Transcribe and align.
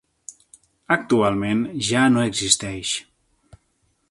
Actualment 0.95 1.61
ja 1.91 2.09
no 2.15 2.27
existeix. 2.33 2.99